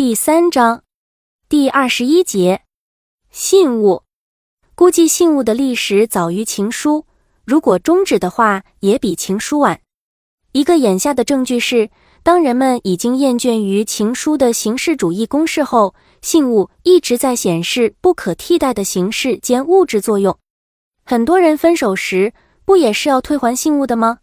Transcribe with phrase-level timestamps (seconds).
[0.00, 0.82] 第三章
[1.46, 2.62] 第二十一节
[3.30, 4.04] 信物。
[4.74, 7.04] 估计信物的历史早于情书，
[7.44, 9.82] 如果终止的话，也比情书晚。
[10.52, 11.90] 一个眼下的证据是，
[12.22, 20.38] 当人们已经厌倦于情书的形式主义公式后，信物一直在显示不可替代的形式兼物质作用。
[21.04, 22.32] 很多人分手时，
[22.64, 24.20] 不也是要退还信物的吗？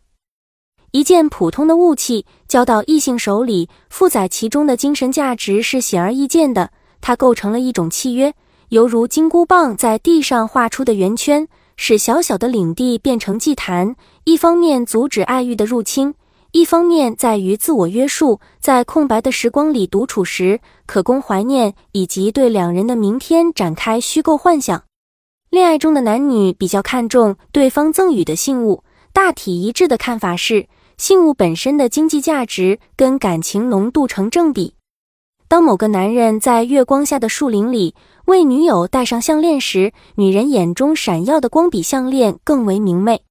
[0.92, 6.72] 一件普通的物器交到异性手里，负载其中的精神价值是显而易见的，
[7.02, 8.34] 它构成了一种契约。
[8.70, 13.96] 犹如金箍棒在地上画出的圆圈，使小小的领地变成祭坛。
[14.24, 16.16] 一方面阻止爱欲的入侵，
[16.52, 18.40] 一方面在于自我约束。
[18.60, 24.84] 在空白的时光里独处时，可供怀念，以及对两人的明天展开虚构幻想。
[25.50, 34.74] 恋爱中的男女比较看重对方赠予的信物，大体一致的看法是，信物本身的经济价值跟感情浓度成正比。
[35.48, 37.94] 当某个男人在月光下的树林里
[38.26, 43.22] 为女友戴上项链时，女人眼中闪耀的光比项链更为明媚。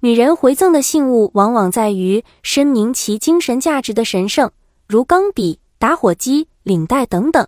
[0.00, 4.50] 女人回赠的信物往往在于深明其精神价值的神圣，
[4.88, 7.46] 如钢笔、打火机、领带等等。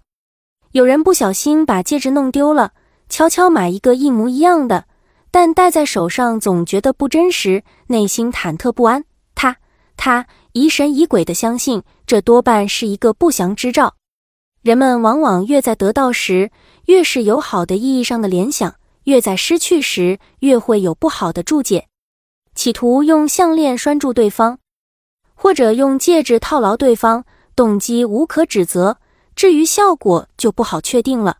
[0.70, 2.72] 有人不小心把戒指弄丢了，
[3.08, 4.86] 悄悄买一个一模一样的，
[5.30, 9.04] 但戴在手上总觉得不真实，内心忐忑不安。
[9.98, 13.96] 他疑神疑鬼的相信，这多半是一个不祥之兆。
[14.62, 16.50] 人们往往越在得到时，
[16.86, 18.70] 越是有好的意义上的联想；
[19.04, 21.88] 越在失去时，越会有不好的注解。
[22.54, 24.58] 企图用项链拴住对方，
[25.34, 27.24] 或者用戒指套牢对方，
[27.56, 28.98] 动机无可指责。
[29.34, 31.38] 至于效果，就不好确定了。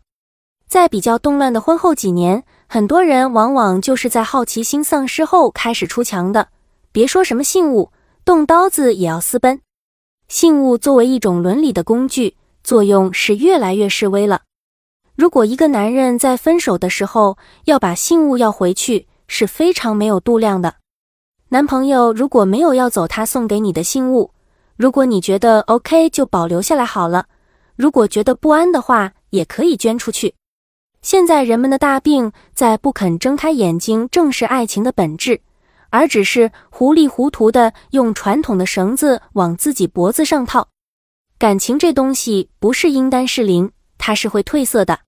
[0.67, 6.49] 在比较动乱的婚后几年，很多人往往就是在好奇心丧失后开始出墙的。
[6.91, 7.91] 别说什么信物，
[8.29, 9.59] 动刀子也要私奔。
[10.27, 12.35] 信物作为一种伦理的工具。
[12.63, 14.41] 作用是越来越示威了。
[15.15, 20.75] 如果一个男人在分手的时候要把信物要回去，是非常没有度量的。
[21.47, 24.29] 男朋友如果没有要走他送给你的信物，
[24.77, 27.23] 如果你觉得 OK 就保留下来好了；
[27.75, 30.35] 如果觉得不安的话，也可以捐出去。
[31.01, 35.41] 现在人们的大病在不肯睁开眼睛正视爱情的本质，
[35.89, 40.67] 而只是糊里糊涂的用传统的绳子往自己脖子上套。
[41.37, 44.99] 感情这东西不是应单是零，它是会褪色的。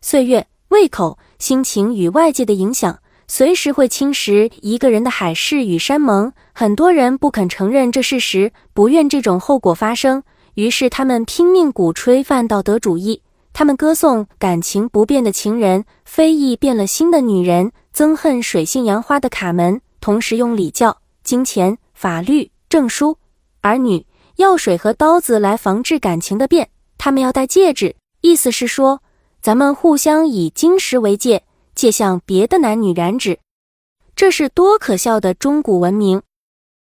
[0.00, 2.98] 岁月、胃口、心情与外界的影响，
[3.28, 6.32] 随时会侵蚀一个人的海誓与山盟。
[6.52, 10.22] 很多人不肯承认这事实，不愿这种后果发生，
[10.54, 13.22] 于是他们拼命鼓吹泛道德主义。
[13.52, 23.18] 他们歌颂感情不变的情人，非议变了心的女人，憎恨水性杨花的卡门，同时用礼教、金钱、法律、证书、
[23.60, 24.06] 儿女。
[24.36, 29.02] 药水和刀子来防治感情的变，他们要戴戒指，意思是说，
[29.42, 31.44] 咱们互相以金石为戒，
[31.74, 33.38] 戒向别的男女染指，
[34.16, 36.22] 这是多可笑的中古文明！